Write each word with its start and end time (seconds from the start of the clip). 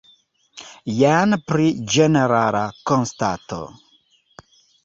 Jen 0.99 1.35
pli 1.51 1.67
ĝenerala 1.97 2.65
konstato. 2.93 3.63